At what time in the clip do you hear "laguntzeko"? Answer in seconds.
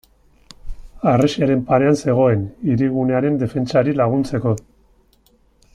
4.03-4.55